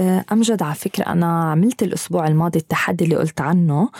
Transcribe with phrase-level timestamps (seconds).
[0.00, 3.90] آه، أمجد على فكرة أنا عملت الأسبوع الماضي التحدي اللي قلت عنه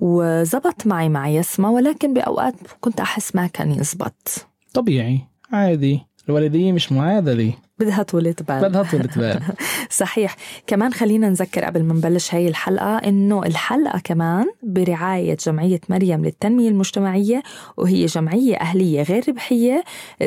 [0.00, 4.46] وزبط معي مع يسمى ولكن بأوقات كنت أحس ما كان يزبط.
[4.74, 5.20] طبيعي
[5.52, 6.00] عادي.
[6.28, 7.54] الوالدية مش معادلة.
[7.80, 9.40] بدها طولة بال بدها طولة بال
[9.90, 10.36] صحيح.
[10.66, 16.68] كمان خلينا نذكر قبل ما نبلش هاي الحلقة إنه الحلقة كمان برعاية جمعية مريم للتنمية
[16.68, 17.42] المجتمعية
[17.76, 19.84] وهي جمعية أهلية غير ربحية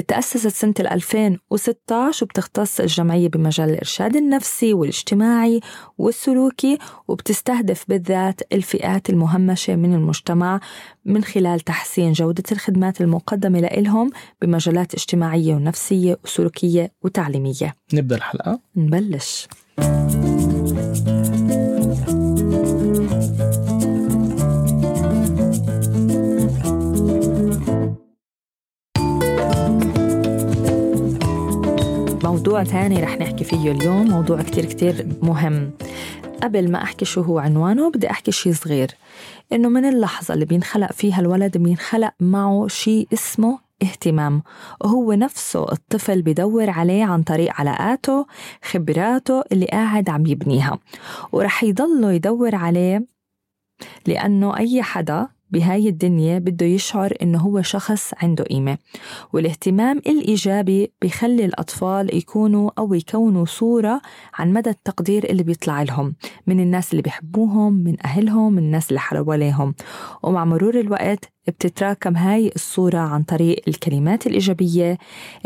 [0.07, 5.59] تأسست سنة 2016 وبتختص الجمعية بمجال الإرشاد النفسي والاجتماعي
[5.97, 6.77] والسلوكي
[7.07, 10.59] وبتستهدف بالذات الفئات المهمشة من المجتمع
[11.05, 14.09] من خلال تحسين جودة الخدمات المقدمة لهم
[14.41, 17.42] بمجالات اجتماعية ونفسية وسلوكية وتعليمية.
[17.93, 18.59] نبدأ الحلقة.
[18.75, 19.47] نبلش.
[32.23, 35.71] موضوع تاني رح نحكي فيه اليوم موضوع كتير كتير مهم.
[36.43, 38.91] قبل ما أحكي شو هو عنوانه بدي أحكي شي صغير.
[39.53, 44.43] إنه من اللحظة اللي بينخلق فيها الولد بينخلق معه شي اسمه اهتمام.
[44.81, 48.25] وهو نفسه الطفل بدور عليه عن طريق علاقاته
[48.63, 50.79] خبراته اللي قاعد عم يبنيها.
[51.31, 53.05] ورح يضله يدور عليه
[54.07, 58.77] لأنه أي حدا بهاي الدنيا بده يشعر إنه هو شخص عنده قيمة.
[59.33, 64.01] والاهتمام الإيجابي بخلي الأطفال يكونوا أو يكونوا صورة
[64.33, 66.15] عن مدى التقدير اللي بيطلع لهم
[66.47, 69.75] من الناس اللي بيحبوهم من أهلهم من الناس اللي حواليهم.
[70.23, 74.97] ومع مرور الوقت بتتراكم هاي الصورة عن طريق الكلمات الإيجابية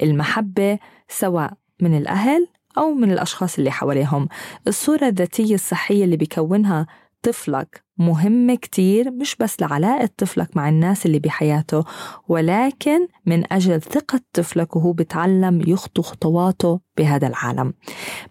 [0.04, 2.48] المحبة سواء من الأهل
[2.78, 4.28] أو من الأشخاص اللي حواليهم.
[4.68, 6.88] الصورة الذاتية الصحية اللي بيكونها
[7.28, 11.86] طفلك مهمة كتير مش بس لعلاقة طفلك مع الناس اللي بحياته
[12.28, 17.74] ولكن من أجل ثقة طفلك وهو بتعلم يخطو خطواته بهذا العالم.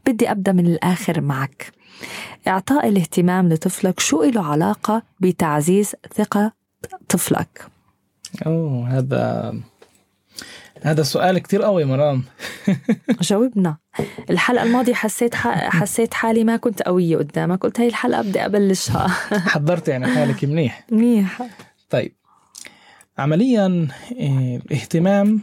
[0.07, 1.73] بدي أبدأ من الآخر معك.
[2.49, 6.53] إعطاء الاهتمام لطفلك شو له علاقة بتعزيز ثقة
[7.09, 7.67] طفلك؟
[8.47, 9.55] أوه هذا
[10.83, 12.23] هذا سؤال كتير قوي مرام.
[13.21, 13.77] جاوبنا.
[14.31, 15.35] الحلقة الماضية حسيت
[15.79, 17.63] حسيت حالي ما كنت قوية قدامك.
[17.63, 19.09] قلت هاي الحلقة بدي أبلشها.
[19.55, 20.87] حضرت يعني حالك منيح.
[20.91, 21.43] منيح.
[21.91, 22.13] طيب.
[23.19, 25.41] عمليا إيه، الاهتمام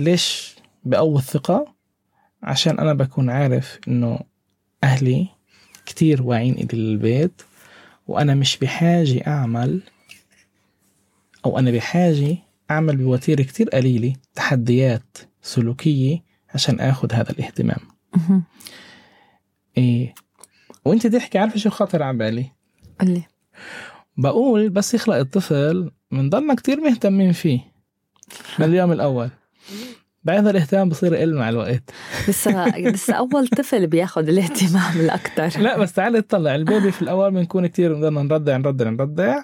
[0.00, 1.74] ليش بقوي الثقة؟
[2.42, 4.18] عشان أنا بكون عارف إنه
[4.84, 5.28] أهلي
[5.86, 7.42] كتير واعين إلي للبيت
[8.06, 9.80] وأنا مش بحاجة أعمل
[11.44, 12.36] أو أنا بحاجة
[12.74, 16.22] أعمل بوتيرة كتير قليلة تحديات سلوكية
[16.54, 17.80] عشان آخد هذا الاهتمام.
[19.78, 20.14] إيه.
[20.84, 22.50] وأنت تحكي عارفة شو خاطر على بالي؟
[23.00, 23.22] قولي
[24.16, 27.60] بقول بس يخلق الطفل بنضلنا كتير مهتمين فيه
[28.58, 29.30] من اليوم الأول.
[30.24, 31.90] بعد الاهتمام بصير يقل مع الوقت.
[32.28, 37.66] لسه لسه أول طفل بياخذ الاهتمام الاكثر لا بس تعالي تطلع البيبي في الأول بنكون
[37.66, 39.42] كتير بدنا نردع نردع نردع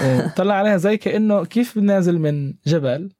[0.00, 3.12] وطلع عليها زي كأنه كيف بنازل من جبل؟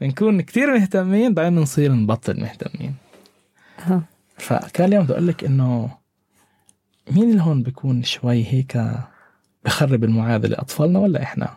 [0.00, 2.94] بنكون كتير مهتمين بعدين بنصير نبطل مهتمين.
[4.38, 5.90] فكان اليوم بدي أقول لك إنه
[7.10, 8.78] مين اللي هون بيكون شوي هيك
[9.64, 11.56] بخرب المعادلة أطفالنا ولا إحنا؟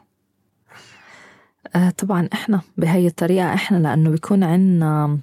[1.75, 5.19] آه طبعا إحنا بهي الطريقة إحنا لأنه بيكون عنا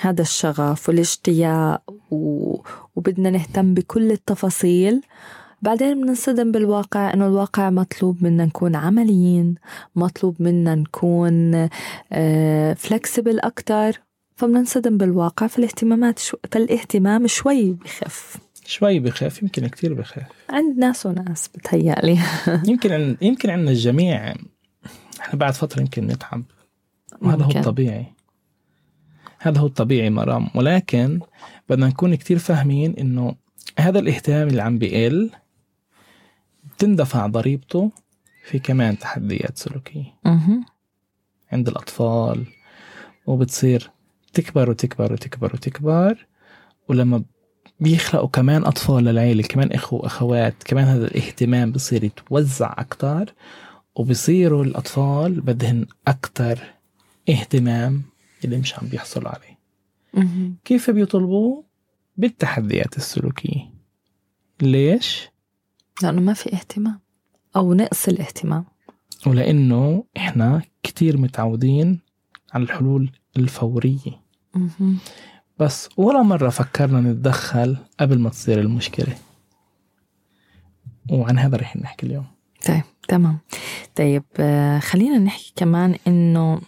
[0.00, 2.56] هذا الشغف والاشتياق و...
[2.96, 5.02] وبدنا نهتم بكل التفاصيل.
[5.66, 9.54] بعدين بننصدم بالواقع إنه الواقع مطلوب منا نكون عمليين
[9.96, 11.68] مطلوب منا نكون
[12.74, 14.00] فلكسبل آه، أكتر.
[14.36, 16.36] فبننصدم بالواقع فالاهتمامات شو...
[16.52, 18.36] فالاهتمام شوي بخف.
[18.66, 22.18] شوي بخاف يمكن كتير بخاف عند ناس وناس بتهيألي.
[22.70, 23.16] يمكن عن...
[23.20, 24.34] يمكن عند الجميع.
[25.20, 26.42] إحنا بعد فترة يمكن نتعب.
[27.22, 28.06] وهذا هو الطبيعي.
[29.38, 30.48] هذا هو الطبيعي مرام.
[30.54, 31.20] ولكن
[31.68, 33.34] بدنا نكون كتير فاهمين إنه
[33.78, 35.30] هذا الاهتمام اللي عم بيقل
[36.78, 37.90] تندفع ضريبته
[38.44, 40.14] في كمان تحديات سلوكية.
[41.52, 42.46] عند الأطفال
[43.26, 43.90] وبتصير
[44.32, 46.26] تكبر وتكبر وتكبر وتكبر
[46.88, 47.22] ولما
[47.80, 53.34] بيخلقوا كمان أطفال للعيلة كمان إخوة وأخوات كمان هذا الاهتمام بصير يتوزع أكتر
[53.94, 56.58] وبصيروا الأطفال بدهن أكتر
[57.28, 58.02] اهتمام
[58.44, 59.58] اللي مش عم بيحصلوا عليه.
[60.64, 61.64] كيف بيطلبوه؟
[62.16, 63.70] بالتحديات السلوكية.
[64.62, 65.28] ليش؟
[66.02, 67.00] لأنه ما في اهتمام
[67.56, 68.64] أو نقص الاهتمام.
[69.26, 72.00] ولأنه إحنا كتير متعودين
[72.52, 74.20] على الحلول الفورية.
[75.58, 79.16] بس ولا مرة فكرنا نتدخل قبل ما تصير المشكلة.
[81.10, 82.26] وعن هذا رح نحكي اليوم.
[82.68, 83.38] طيب تمام.
[83.96, 86.60] طيب آه، خلينا نحكي كمان إنه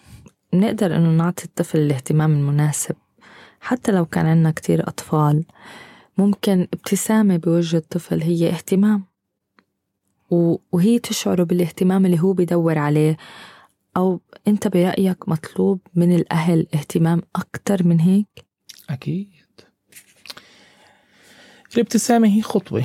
[0.55, 2.97] نقدر إنه نعطي الطفل الاهتمام المناسب.
[3.61, 5.45] حتى لو كان عندنا كتير أطفال
[6.19, 9.05] ممكن ابتسامة بوجه الطفل هي اهتمام.
[10.31, 13.17] وهي تشعره بالاهتمام اللي هو بدور عليه.
[13.97, 18.47] أو أنت برأيك مطلوب من الأهل اهتمام أكتر من هيك؟
[18.91, 19.29] أكيد.
[21.75, 22.85] الابتسامة هي خطوة.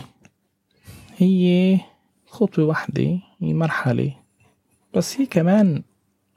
[1.18, 1.80] هي
[2.26, 4.16] خطوة واحدة هي مرحلة.
[4.96, 5.84] بس هي كمان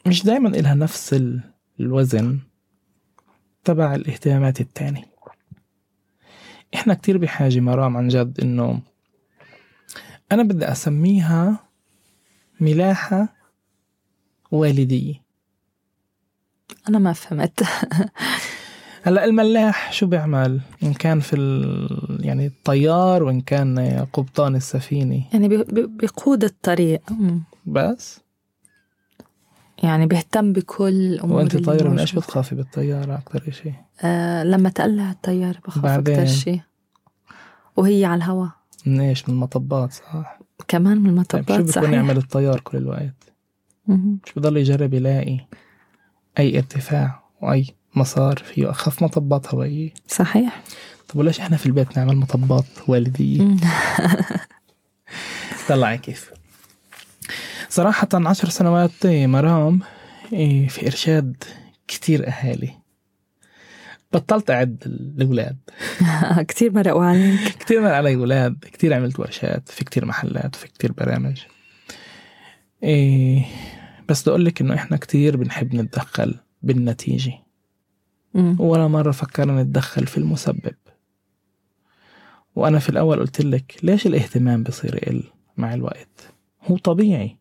[0.06, 1.22] مش دايما إلها نفس
[1.80, 2.38] الوزن
[3.64, 5.16] تبع الاهتمامات التانية.
[6.74, 8.80] إحنا كتير بحاجة مرام عن جد إنه
[10.32, 11.58] أنا بدي أسميها
[12.60, 13.28] ملاحة
[14.50, 15.26] والدية
[16.88, 17.62] أنا ما فهمت.
[19.06, 22.20] هلأ الملاح شو بيعمل؟ إن كان في ال...
[22.20, 25.24] يعني الطيار وإن كان قبطان السفينة.
[25.32, 25.48] يعني
[25.86, 27.00] بيقود الطريق.
[27.66, 28.20] بس؟
[29.82, 35.10] يعني بيهتم بكل الأمور وأنت طايره من إيش بتخافي بالطيارة أكثر شيء؟ آه لما تقلع
[35.10, 36.60] الطيارة بخاف أكثر شيء
[37.76, 38.50] وهي على الهواء
[38.86, 40.38] من إيش؟ من المطبات صح؟
[40.68, 43.32] كمان من المطبات طيب شو بيكون يعمل الطيار كل الوقت؟
[43.88, 45.38] مش بضل يجرب يلاقي
[46.38, 50.62] أي ارتفاع وأي مسار فيه أخف مطبات هوائية صحيح
[51.08, 53.56] طب وليش إحنا في البيت نعمل مطبات والدية؟
[55.68, 56.32] طلعي كيف
[57.68, 59.80] صراحة عشر سنوات مرام
[60.32, 61.44] إيه، في إرشاد
[61.88, 62.85] كتير أهالي
[64.16, 65.58] بطلت أعد الأولاد.
[66.48, 70.92] كتير مرقوا عليك كتير مرق علي أولاد كتير عملت ورشات في كتير محلات في كتير
[70.92, 71.42] برامج.
[72.82, 73.44] إيه
[74.08, 77.32] بس بدي أقول لك إنه إحنا كتير بنحب نتدخل بالنتيجة.
[78.58, 80.74] ولا مرة فكرنا نتدخل في المسبب.
[82.54, 85.22] وأنا في الأول قلت لك ليش الاهتمام بصير يقل
[85.56, 87.38] مع الوقت؟ هو طبيعي.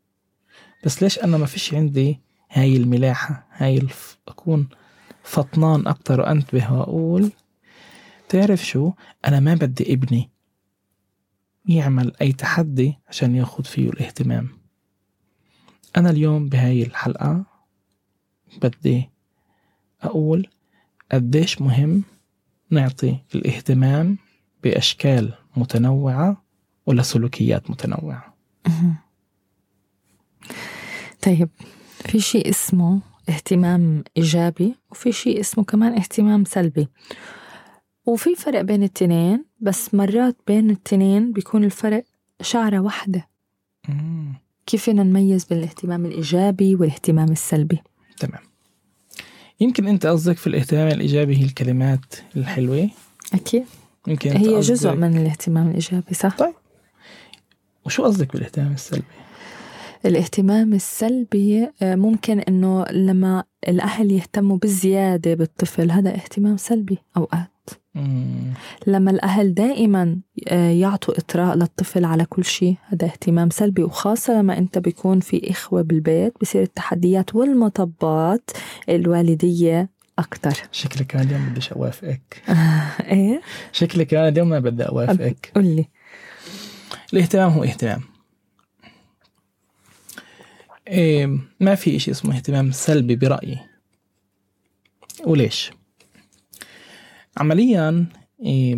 [0.86, 2.21] بس ليش أنا ما فيش عندي
[2.51, 4.18] هاي الملاحة هاي الف...
[4.28, 4.68] أكون
[5.25, 7.31] فطنان أكتر وأنتبه وأقول
[8.30, 8.92] تعرف شو؟
[9.25, 10.30] أنا ما بدي ابني
[11.66, 14.50] يعمل أي تحدي عشان ياخد فيه الاهتمام.
[15.98, 17.45] أنا اليوم بهاي الحلقة
[18.62, 19.10] بدي
[20.01, 20.48] أقول
[21.12, 22.04] قديش مهم
[22.69, 24.18] نعطي الاهتمام
[24.63, 26.44] بأشكال متنوعة
[26.86, 28.36] ولسلوكيات متنوعة.
[31.21, 31.50] طيب
[32.06, 36.88] في شيء اسمه اهتمام إيجابي وفي شيء اسمه كمان اهتمام سلبي.
[38.06, 42.04] وفي فرق بين التنين بس مرات بين التنين بيكون الفرق
[42.42, 43.27] شعرة واحدة.
[44.66, 47.80] كيف فينا نميز بين الاهتمام الإيجابي والاهتمام السلبي؟
[48.18, 48.42] تمام.
[49.60, 52.89] يمكن أنت قصدك في الاهتمام الإيجابي هي الكلمات الحلوة؟
[53.33, 53.66] أكيد.
[54.07, 56.54] يمكن هي جزء من الاهتمام الإيجابي صح؟ طيب.
[57.86, 59.04] وشو قصدك بالاهتمام السلبي؟
[60.06, 67.50] الاهتمام السلبي آه، ممكن إنه لما الأهل يهتموا بزيادة بالطفل هذا اهتمام سلبي أوقات.
[68.88, 73.84] لما الأهل دائما آه، يعطوا إطراء للطفل على كل شيء هذا اهتمام سلبي.
[73.84, 78.52] وخاصة لما أنت بيكون في إخوة بالبيت بصير التحديات والمطبات
[78.90, 80.54] الوالدية أكتر.
[80.72, 82.42] شكلك أنا اليوم بديش أوافقك.
[83.12, 83.42] إيه؟
[83.72, 85.52] شكلك أنا اليوم ما بدي أوافقك.
[85.56, 85.86] قل لي.
[87.13, 88.14] الاهتمام هو اهتمام.
[90.87, 93.59] إيه ما في إشي اسمه اهتمام سلبي برأيي.
[95.25, 95.71] وليش؟
[97.37, 98.05] عمليا
[98.41, 98.75] إيه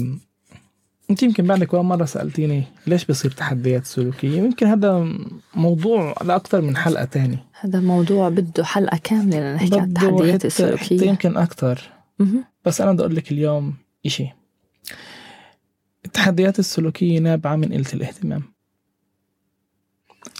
[1.10, 5.18] أنت يمكن بعدك اول مرة سألتيني ليش بصير تحديات سلوكية؟ يمكن هذا
[5.56, 7.38] موضوع لاكثر من حلقة تاني.
[7.60, 11.82] هذا موضوع بده حلقة كاملة لنحكي عن التحديات السلوكيه حتى يمكن أكثر.
[12.66, 14.28] بس أنا بدي أقول لك اليوم إشي.
[16.06, 18.44] التحديات السلوكية نابعة من قلة الاهتمام.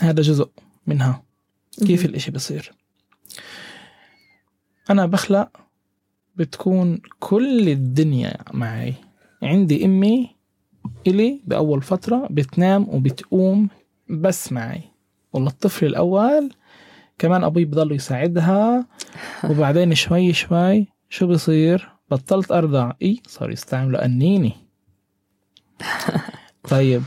[0.02, 0.50] هذا جزء
[0.88, 1.27] منها.
[1.86, 2.72] كيف الإشي بصير.
[4.90, 5.50] أنا بخلق
[6.36, 8.94] بتكون كل الدنيا معي.
[9.44, 10.36] عندي أمي
[11.08, 13.70] إلي بأول فترة بتنام وبتقوم
[14.10, 14.82] بس معي.
[15.34, 16.50] والله الطفل الأول
[17.18, 18.86] كمان أبوي بضل يساعدها.
[19.50, 22.94] وبعدين شوي شوي شو بصير؟ بطلت أرضع.
[23.02, 24.54] إي صار يستعملوا أنيني.
[26.70, 27.04] طيب.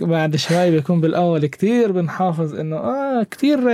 [0.00, 3.68] بعد شوي بيكون بالأول كتير بنحافظ إنه آه كتير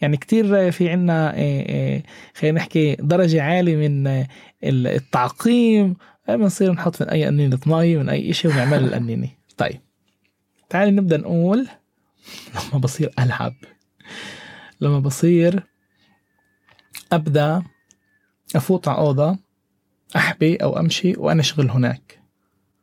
[0.00, 2.02] يعني كتير في عنا آه، آه،
[2.34, 4.24] خلينا نحكي درجة عالية من
[4.64, 5.96] التعقيم.
[6.28, 9.28] بنصير نحط من أي قنينة مي من أي إشي ونعمل القنينة.
[9.56, 9.80] طيب
[10.68, 11.68] تعالي نبدأ نقول
[12.54, 13.54] لما بصير ألعب.
[14.80, 15.62] لما بصير
[17.12, 17.62] أبدأ
[18.56, 19.38] أفوت على أوضة
[20.16, 22.20] أحبي أو أمشي وأنا أشغل هناك.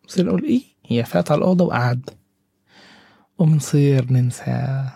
[0.08, 2.09] بصير أقول إيه؟ هي فات على الأوضة وقعد.
[3.38, 4.89] ومنصير ننسى.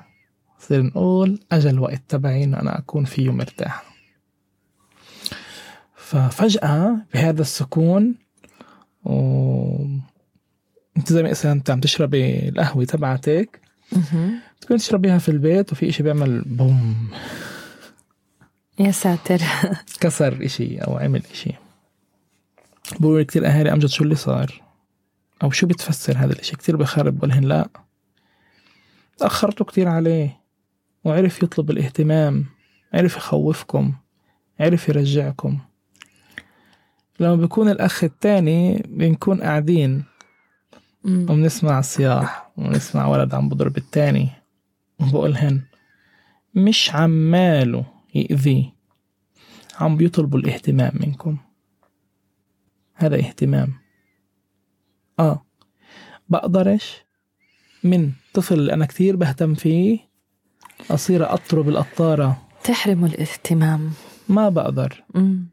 [0.59, 3.83] نصير نقول أجل الوقت تبعي إنه أنا أكون فيه مرتاح.
[5.95, 8.15] ففجأة بهذا السكون
[9.05, 9.85] و
[10.97, 13.59] انت زي مثلا أنت عم تشربي القهوة تبعتك.
[14.61, 17.09] تكون تشربيها في البيت وفي إشي بيعمل بوم.
[18.79, 19.41] يا ساتر.
[20.01, 21.51] كسر إشي أو عمل إشي.
[22.99, 24.64] بقول كتير أهالي أمجد شو اللي صار؟
[25.45, 27.69] أو شو بتفسر هذا الإشي؟ كتير بخرب بقولهن لا.
[29.17, 30.41] تأخرتوا كتير عليه.
[31.03, 32.45] وعرف يطلب الاهتمام
[32.93, 33.93] عرف يخوفكم
[34.59, 35.59] عرف يرجعكم.
[37.19, 40.03] لما بيكون الأخ التاني بنكون قاعدين.
[41.03, 44.29] وبنسمع صياح ونسمع ولد عم بضرب التاني.
[44.99, 45.61] وبقولهن
[46.55, 47.85] مش عماله
[48.15, 48.73] يأذيه
[49.79, 51.37] عم بيطلبوا الاهتمام منكم.
[52.93, 53.84] هذا اهتمام.
[55.19, 55.45] آه.
[56.29, 57.05] بقدرش
[57.84, 60.00] من طفل أنا كثير بهتم فيه
[60.91, 63.91] أصير أطرب القطارة تحرمه الاهتمام.
[64.29, 65.03] ما بقدر.
[65.15, 65.45] مم.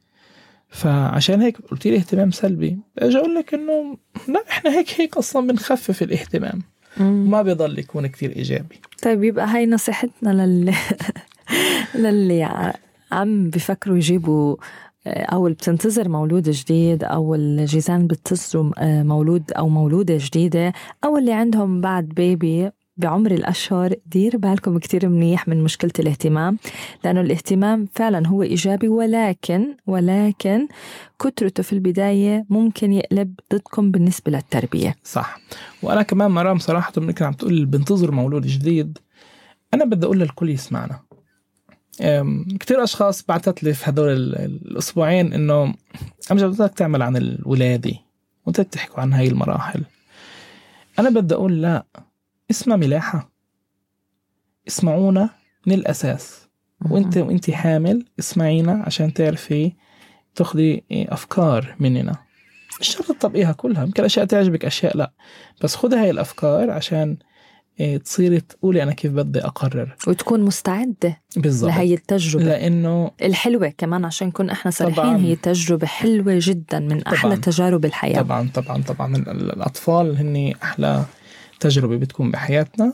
[0.69, 2.79] فعشان هيك قلت لي اهتمام سلبي.
[2.99, 3.97] أجي أقول لك إنه
[4.29, 6.63] لا إحنا هيك هيك أصلا بنخفف الاهتمام.
[6.97, 7.31] مم.
[7.31, 8.81] ما بيضل يكون كتير إيجابي.
[9.03, 10.75] طيب يبقى هاي نصيحتنا للي
[11.95, 12.73] للي
[13.13, 14.57] عم بفكروا يجيبوا
[15.07, 20.73] أو اللي بتنتظر مولود جديد أو الجيزان بتنتظروا مولود أو مولودة جديدة
[21.05, 23.95] أو اللي عندهم بعد بيبي بعمر الأشهر.
[24.07, 26.59] دير بالكم كتير منيح من مشكلة الاهتمام
[27.05, 30.69] لأنه الاهتمام فعلا هو إيجابي ولكن ولكن
[31.19, 34.95] كترته في البداية ممكن يقلب ضدكم بالنسبة للتربية.
[35.05, 35.41] صح.
[35.83, 38.99] وأنا كمان مرام صراحة منك عم تقول بنتظر مولود جديد.
[39.75, 41.01] أنا بدي أقول للكل يسمعنا.
[42.61, 45.75] كتير أشخاص بعثت لي في هدول الأسبوعين إنه
[46.33, 47.93] أمجد بدك تعمل عن الولادة؟
[48.47, 49.85] وأنت تحكوا عن هاي المراحل.
[50.99, 51.87] أنا بدي أقول لا
[52.51, 53.33] اسمها ملاحة.
[54.69, 55.31] اسمعونا
[55.67, 56.49] من الأساس.
[56.91, 59.73] وانت وأنت حامل اسمعينا عشان تعرفي
[60.35, 62.17] تاخذي أفكار مننا.
[62.81, 63.85] مش شرط تطبقيها كلها.
[63.85, 65.13] يمكن أشياء تعجبك أشياء لا.
[65.63, 67.17] بس خذي هاي الأفكار عشان
[68.05, 69.97] تصيري تقولي أنا كيف بدي أقرر.
[70.07, 71.71] وتكون مستعدة بالضبط.
[71.71, 72.45] لهي التجربة.
[72.45, 77.15] لأنه الحلوة كمان عشان نكون إحنا صريحين هي تجربة حلوة جدا من طبعاً.
[77.15, 78.23] أحلى تجارب الحياة.
[78.23, 79.07] طبعا طبعا طبعا.
[79.07, 81.05] من الأطفال هن أحلى
[81.61, 82.93] تجربة بتكون بحياتنا.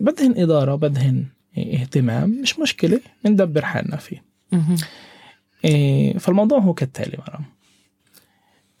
[0.00, 1.24] بدهن إدارة بدهن
[1.58, 4.24] اهتمام مش مشكلة ندبر حالنا فيه.
[5.64, 7.44] إيه فالموضوع هو كالتالي مرام.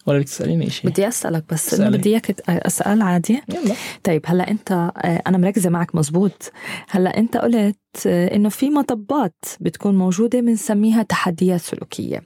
[0.06, 3.74] ولا بدك تسأليني شيء؟ بدي أسألك بس إنه بدي إياك أسأل عادي؟ يلا.
[4.04, 4.92] طيب هلأ أنت
[5.26, 6.52] أنا مركزة معك مزبوط.
[6.88, 12.22] هلأ أنت قلت إنه في مطبات بتكون موجودة بنسميها تحديات سلوكية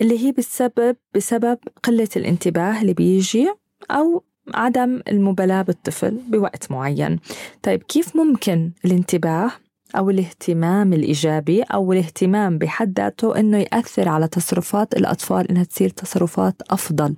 [0.00, 3.48] اللي هي بسبب بسبب قلة الانتباه اللي بيجي
[3.90, 7.18] أو عدم المبالاة بالطفل بوقت معين.
[7.62, 9.50] طيب كيف ممكن الانتباه
[9.96, 16.54] أو الاهتمام الإيجابي أو الاهتمام بحد ذاته إنه يأثر على تصرفات الأطفال إنها تصير تصرفات
[16.70, 17.16] أفضل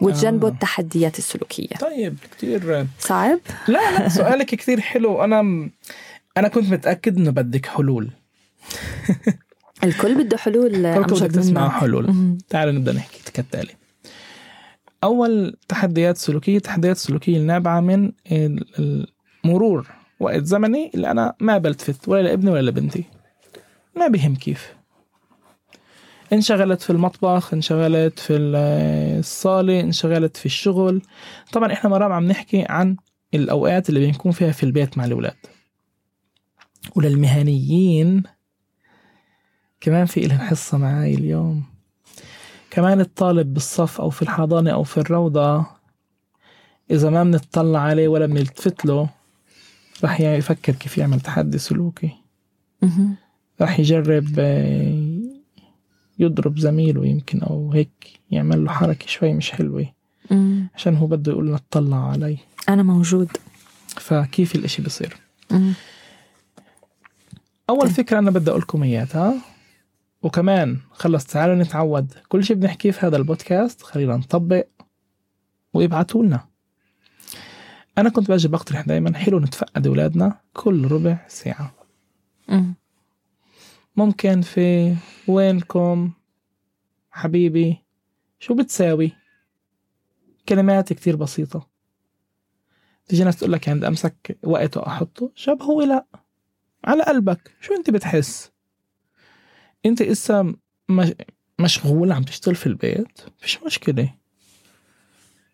[0.00, 0.52] وتجنبوا آه.
[0.52, 1.76] التحديات السلوكية.
[1.80, 5.24] طيب كتير صعب؟ لا لا سؤالك كتير حلو.
[5.24, 5.70] أنا
[6.36, 8.10] أنا كنت متأكد إنه بدك حلول.
[9.84, 12.38] الكل بده حلول الكل بدك تسمع حلول.
[12.48, 13.72] تعال نبدأ نحكي كالتالي.
[15.04, 18.12] أول تحديات سلوكية تحديات سلوكية النابعة من
[19.44, 19.86] المرور
[20.20, 23.04] وقت زمني اللي أنا ما بلتفت ولا لابني ولا لبنتي.
[23.96, 24.74] ما بهم كيف.
[26.32, 31.02] انشغلت في المطبخ انشغلت في الصالة انشغلت في الشغل.
[31.52, 32.96] طبعا إحنا مرام عم نحكي عن
[33.34, 35.36] الأوقات اللي بنكون فيها في البيت مع الأولاد.
[36.96, 38.22] وللمهنيين
[39.80, 41.64] كمان في إلهم حصة معاي اليوم.
[42.70, 45.66] كمان الطالب بالصف أو في الحضانة أو في الروضة
[46.90, 49.15] إذا ما بنطلع عليه ولا بنلتفت له
[50.04, 52.10] رح يفكر كيف يعمل تحدي سلوكي.
[53.60, 55.22] رح يجرب آه،
[56.18, 59.92] يضرب زميله يمكن أو هيك يعمل له حركة شوي مش حلوة.
[60.74, 62.38] عشان هو بده يقول اطلع علي.
[62.68, 63.28] أنا موجود.
[63.88, 65.16] فكيف الإشي بصير؟
[67.70, 69.34] أول فكرة أنا بدي أقول لكم إياها
[70.22, 72.12] وكمان خلص تعالوا نتعود.
[72.28, 74.66] كل شيء بنحكيه في هذا البودكاست خلينا نطبق
[75.74, 76.44] ويبعتوا لنا
[77.98, 81.74] أنا كنت باجي بقترح دايما حلو نتفقد أولادنا كل ربع ساعة.
[83.96, 84.96] ممكن في
[85.28, 86.12] وينكم؟
[87.10, 87.84] حبيبي
[88.38, 89.12] شو بتساوي؟
[90.48, 91.68] كلمات كتير بسيطة.
[93.08, 96.06] تيجي ناس تقول لك عند أمسك وقت وأحطه شاب هو لا.
[96.84, 98.50] على قلبك شو أنت بتحس؟
[99.86, 100.54] أنت إسا
[101.58, 104.14] مشغول عم تشتغل في البيت؟ فيش مشكلة.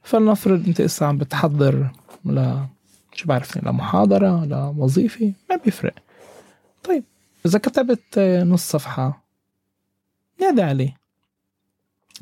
[0.03, 1.91] فلنفرض أنت إسا عم بتحضر
[2.25, 2.67] ل
[3.15, 5.95] شو بعرفني لمحاضرة لوظيفة ما بيفرق.
[6.85, 7.05] طيب
[7.47, 9.25] إذا كتبت نص صفحة
[10.41, 10.97] نادي عليه.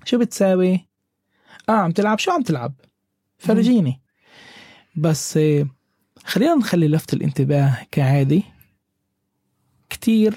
[0.04, 0.86] شو بتساوي؟
[1.68, 2.18] آه عم تلعب.
[2.18, 2.72] شو عم تلعب؟
[3.38, 4.00] فرجيني.
[4.96, 5.66] بس آه،
[6.24, 8.42] خلينا نخلي لفت الانتباه كعادي
[9.90, 10.36] كتير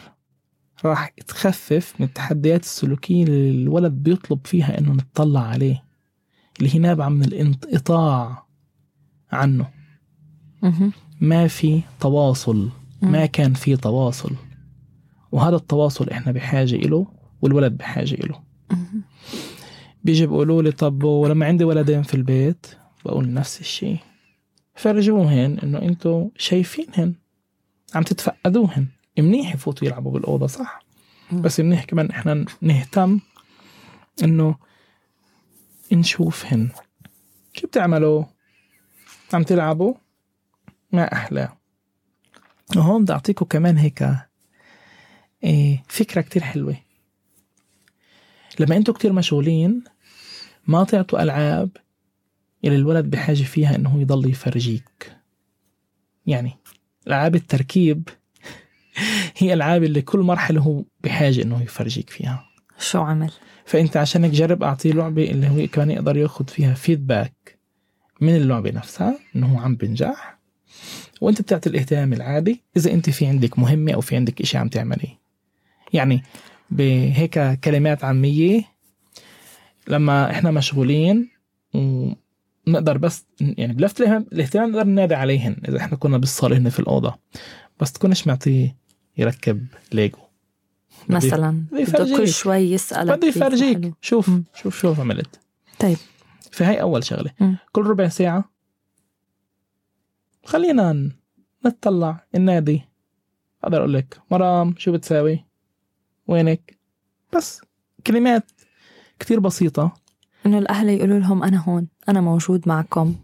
[0.85, 5.83] راح تخفف من التحديات السلوكية اللي الولد بيطلب فيها إنه نتطلع عليه
[6.59, 8.42] اللي هي نابعة من الانقطاع
[9.33, 9.69] عنه.
[11.21, 12.69] ما في تواصل.
[13.01, 14.35] ما كان في تواصل.
[15.31, 17.07] وهذا التواصل إحنا بحاجة إله
[17.41, 18.43] والولد بحاجة إله.
[20.03, 22.67] بيجي بيقولوا لي طب ولما عندي ولدين في البيت
[23.05, 23.97] بقول نفس الشيء.
[24.75, 27.13] فرجوهن إنه انتو شايفينهن.
[27.95, 28.87] عم تتفقدوهن.
[29.19, 30.83] منيح يفوتوا يلعبوا بالأوضة صح؟
[31.31, 33.19] بس منيح كمان إحنا نهتم
[34.23, 34.55] إنه
[35.91, 36.69] نشوفهن.
[37.53, 38.23] شو بتعملوا؟
[39.33, 39.93] عم تلعبوا؟
[40.91, 41.49] ما أحلى.
[42.75, 44.09] وهون بدي اعطيكم كمان هيك
[45.43, 46.77] إيه فكرة كتير حلوة.
[48.59, 49.83] لما أنتوا كتير مشغولين
[50.67, 51.69] ما تعطوا ألعاب
[52.65, 55.17] اللي الولد بحاجة فيها إنه يضل يفرجيك.
[56.25, 56.53] يعني
[57.07, 58.09] ألعاب التركيب
[59.37, 62.49] هي ألعاب اللي كل مرحلة هو بحاجة إنه يفرجيك فيها.
[62.79, 63.31] شو عمل؟
[63.65, 67.52] فأنت عشان جرب أعطيه لعبة اللي هو كمان يقدر ياخذ فيها فيدباك
[68.21, 70.39] من اللعبة نفسها إنه هو عم بنجح.
[71.21, 75.19] وأنت بتعطي الاهتمام العادي إذا أنت في عندك مهمة أو في عندك إشي عم تعمليه
[75.93, 76.23] يعني
[76.71, 78.63] بهيك كلمات عامية
[79.87, 81.29] لما إحنا مشغولين
[81.73, 87.15] ونقدر بس يعني بلفت الاهتمام نقدر ننادي عليهن إذا إحنا كنا بالصالة هن في الأوضة.
[87.79, 88.75] بس تكونش معطيه
[89.17, 90.17] يركب ليجو.
[91.09, 91.63] مثلا.
[91.71, 93.93] بده كل شوي يسألك بده يفرجيك.
[94.01, 94.31] شوف.
[94.55, 95.39] شوف شوف عملت.
[95.79, 95.97] طيب.
[96.53, 97.31] فهي أول شغلة.
[97.39, 97.55] م.
[97.71, 98.49] كل ربع ساعة
[100.45, 101.11] خلينا
[101.65, 102.81] نتطلع النادي.
[103.63, 105.45] أقدر أقول لك مرام شو بتساوي؟
[106.27, 106.77] وينك؟
[107.35, 107.61] بس
[108.07, 108.51] كلمات
[109.19, 109.93] كتير بسيطة.
[110.45, 113.15] إنه الأهل يقولوا لهم أنا هون أنا موجود معكم.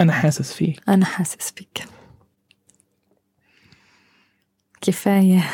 [0.00, 0.88] أنا حاسس فيك.
[0.88, 1.84] أنا حاسس فيك.
[4.80, 5.44] كفاية.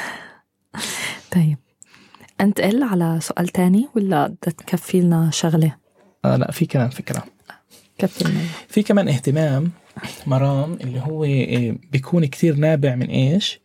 [1.34, 1.58] طيب.
[2.40, 5.83] أنتقل على سؤال تاني ولا بدك تكفي لنا شغلة؟
[6.24, 7.24] آه لا في كمان فكرة
[7.98, 9.70] كفي لنا في كمان اهتمام
[10.26, 13.60] مرام اللي هو آه، بيكون كتير نابع من إيش؟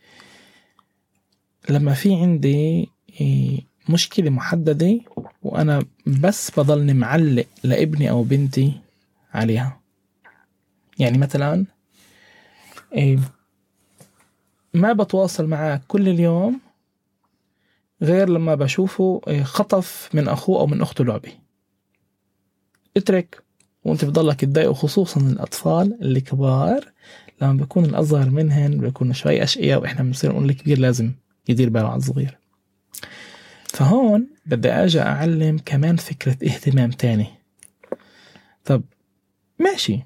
[1.69, 2.89] لما في عندي
[3.21, 3.57] آه،
[3.89, 4.99] مشكلة محددة
[5.43, 8.73] وأنا بس بضلني معلق لابني أو بنتي
[9.33, 9.79] عليها.
[10.99, 11.65] يعني مثلا
[12.97, 13.19] آه،
[14.73, 16.59] ما بتواصل معاه كل اليوم
[18.01, 21.31] غير لما بشوفه خطف من أخوه أو من أخته لعبة.
[22.99, 23.43] اترك
[23.85, 26.85] وانت بضلك تضايق خصوصا الأطفال الكبار
[27.41, 31.11] لما بيكون الأصغر منهن بيكونوا شوي أشقياء وإحنا بنصير نقول الكبير لازم
[31.49, 32.37] يدير باله على الصغير.
[33.67, 37.27] فهون بدي أجي أعلم كمان فكرة اهتمام تاني.
[38.65, 38.83] طب
[39.59, 39.99] ماشي.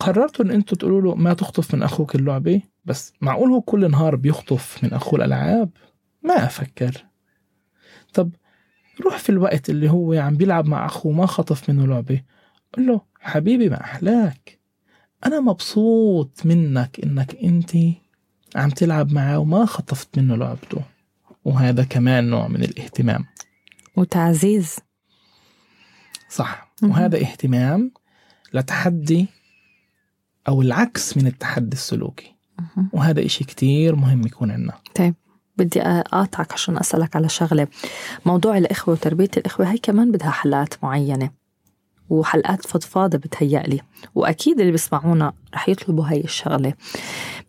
[0.00, 4.16] قررتوا إن أنتوا تقولوا له ما تخطف من أخوك اللعبة بس معقول هو كل نهار
[4.16, 5.70] بيخطف من أخوه الألعاب؟
[6.22, 7.04] ما أفكر.
[8.14, 8.30] طب
[9.04, 12.22] روح في الوقت اللي هو عم بيلعب مع أخوه ما خطف منه لعبة.
[12.76, 14.58] قل له حبيبي ما أحلاك.
[15.26, 17.72] أنا مبسوط منك إنك أنت
[18.56, 20.82] عم تلعب معه وما خطفت منه لعبته.
[21.44, 23.24] وهذا كمان نوع من الاهتمام.
[23.96, 24.76] وتعزيز.
[26.28, 26.74] صح.
[26.82, 27.92] وهذا اهتمام
[28.52, 29.26] لتحدي
[30.48, 32.34] أو العكس من التحدي السلوكي.
[32.92, 34.72] وهذا إشي كتير مهم يكون عندنا.
[34.94, 35.14] طيب
[35.56, 37.68] بدي أقاطعك عشان أسألك على شغلة.
[38.26, 41.30] موضوع الإخوة وتربية الإخوة هي كمان بدها حلقات معينة.
[42.10, 43.80] وحلقات فضفاضة بتهيألي.
[44.14, 46.74] وأكيد اللي بيسمعونا رح يطلبوا هاي الشغلة.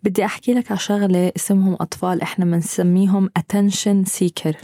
[0.02, 4.54] بدي أحكي لك على شغلة اسمهم أطفال إحنا بنسميهم attention seeker.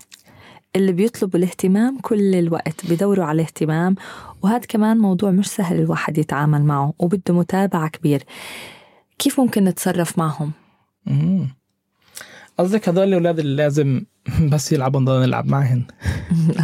[0.77, 3.95] اللي بيطلبوا الاهتمام كل الوقت بيدوروا على الاهتمام.
[4.43, 8.25] وهذا كمان موضوع مش سهل الواحد يتعامل معه وبده متابعة كبير.
[9.19, 10.53] كيف ممكن نتصرف معهم؟
[12.59, 14.05] قصدك هدول الأولاد اللي لازم
[14.53, 15.85] بس يلعبوا نضل نلعب معهن؟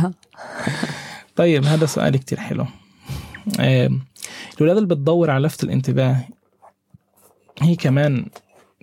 [1.36, 2.66] طيب هذا سؤال كتير حلو.
[3.60, 6.24] الأولاد اللي بتدور على لفت الانتباه
[7.62, 8.26] هي كمان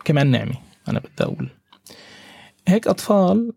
[0.05, 0.53] كمان نعمة
[0.87, 1.49] أنا بدي أقول.
[2.67, 3.53] هيك أطفال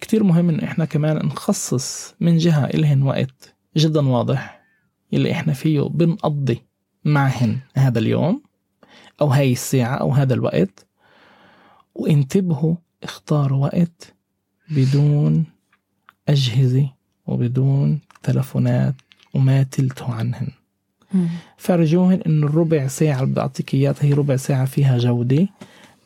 [0.00, 4.60] كتير مهم إنه إحنا كمان نخصص من جهة إلهن وقت جدا واضح
[5.12, 6.62] اللي إحنا فيه بنقضي
[7.04, 8.42] معهن هذا اليوم
[9.20, 10.86] أو هاي الساعة أو هذا الوقت
[11.94, 14.14] وانتبهوا اختاروا وقت
[14.70, 15.44] بدون
[16.28, 16.90] أجهزة
[17.26, 18.94] وبدون تلفونات
[19.34, 20.48] وما تلتوا عنهن.
[21.56, 25.48] فرجوهن انه الربع ساعة اللي بدي اعطيك إياها هي ربع ساعة فيها جودة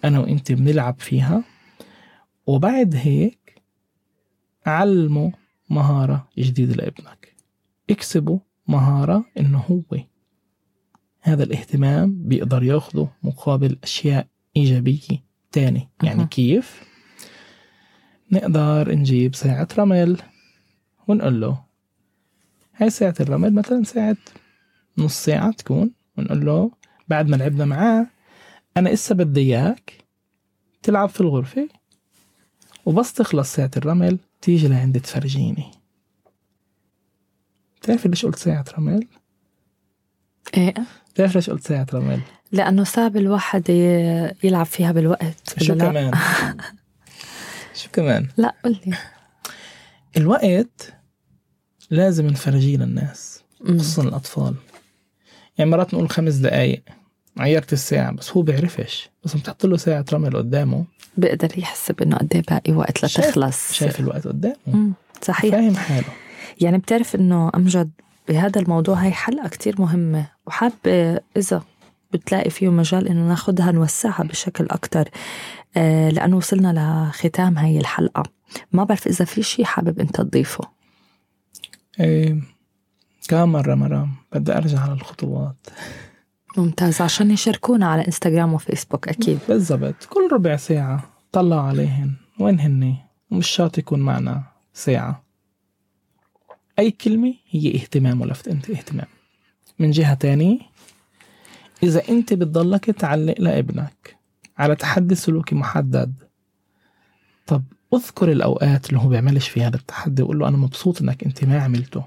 [0.05, 1.45] أنا وإنت بنلعب فيها.
[2.47, 3.63] وبعد هيك
[4.67, 5.31] علموا
[5.71, 7.35] مهارة جديدة لابنك.
[7.91, 9.99] اكسبوا مهارة إنه هو
[11.21, 16.27] هذا الاهتمام بيقدر ياخده مقابل أشياء إيجابية تاني يعني أه.
[16.27, 16.83] كيف؟
[18.33, 20.19] نقدر نجيب ساعة رمل
[21.09, 21.65] ونقول له
[22.77, 24.17] هاي ساعة الرمل مثلا ساعة
[24.99, 26.71] نص ساعة تكون ونقول له
[27.09, 28.07] بعد ما لعبنا معاه
[28.77, 30.05] أنا إسا بدي إياك
[30.83, 31.69] تلعب في الغرفة
[32.87, 35.71] وبس تخلص ساعة الرمل تيجي لعندي تفرجيني
[37.83, 39.07] بتعرفي ليش قلت ساعة رمل؟
[40.57, 40.75] إيه
[41.15, 42.21] بتعرفي ليش قلت ساعة رمل؟
[42.53, 43.69] لأنه صعب الواحد
[44.45, 46.13] يلعب فيها بالوقت شو كمان؟
[47.83, 48.97] شو كمان؟ لا قل لي
[50.17, 50.95] الوقت
[51.91, 54.55] لازم نفرجيه للناس خصوصا الأطفال.
[55.59, 56.83] يعني مرات نقول خمس دقايق
[57.39, 59.11] عيرت الساعة بس هو بيعرفش.
[59.25, 60.85] بس بتحط له ساعة رمل قدامه
[61.17, 63.73] بيقدر يحسب إنه قد إيه باقي وقت لتخلص.
[63.73, 64.93] شايف, الوقت قدامه.
[65.23, 65.55] صحيح.
[65.55, 66.09] فاهم حاله.
[66.61, 67.91] يعني بتعرف إنه أمجد
[68.29, 71.63] بهذا الموضوع هاي حلقة كتير مهمة وحابة إذا
[72.13, 75.09] بتلاقي فيه مجال إنه ناخدها نوسعها بشكل أكتر
[75.77, 78.23] آه لأنه وصلنا لختام هاي الحلقة.
[78.73, 80.74] ما بعرف إذا في شيء حابب أنت تضيفه.
[82.01, 82.41] إيه
[83.29, 85.67] كم مرة مرام بدي أرجع على الخطوات
[86.57, 89.39] ممتاز عشان يشاركونا على إنستغرام وفيسبوك أكيد.
[89.49, 92.13] بالضبط كل ربع ساعة طلع عليهن.
[92.41, 92.97] وين هني
[93.31, 95.25] ومش شرط يكون معنا ساعة.
[96.79, 99.07] أي كلمة هي اهتمام ولفت انت اهتمام.
[99.79, 100.59] من جهة تانية
[101.83, 104.17] إذا أنت بتضلك تعلق لابنك
[104.59, 106.15] على تحدي سلوكي محدد
[107.47, 107.63] طب
[107.97, 111.63] اذكر الأوقات اللي هو بيعملش فيها هذا التحدي وقول له أنا مبسوط إنك أنت ما
[111.63, 112.05] عملته.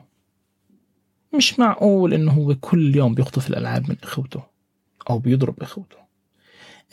[1.34, 4.44] مش معقول إنه هو كل يوم بيخطف الألعاب من إخوته
[5.10, 5.98] أو بيضرب إخوته.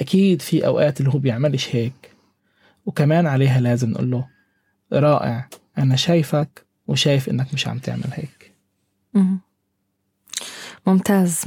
[0.01, 2.13] أكيد في أوقات اللي هو بيعملش هيك.
[2.87, 4.29] وكمان عليها لازم نقول له
[4.93, 8.55] رائع أنا شايفك وشايف إنك مش عم تعمل هيك.
[10.87, 11.45] ممتاز.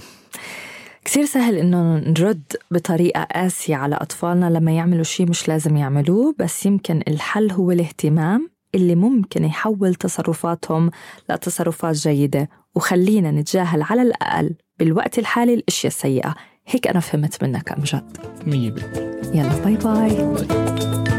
[1.08, 6.66] كثير سهل إنه نرد بطريقة قاسية على أطفالنا لما يعملوا شيء مش لازم يعملوه بس
[6.66, 10.92] يمكن الحل هو الاهتمام اللي ممكن يحول تصرفاتهم
[11.30, 12.50] لتصرفات جيدة.
[12.76, 16.36] وخلينا نتجاهل على الأقل بالوقت الحالي الأشياء السيئة.
[16.68, 17.76] هيك أنا فهمت منك
[18.48, 19.22] مية بالمية.
[19.34, 21.17] يلا bye bye, bye.